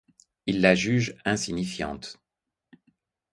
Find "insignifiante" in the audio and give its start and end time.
1.25-2.17